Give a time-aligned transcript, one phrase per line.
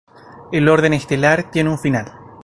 [0.51, 2.11] El Orden Estelar tiene un final.